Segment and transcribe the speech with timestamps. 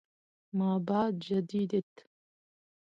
[0.55, 2.07] ما بعد جديديت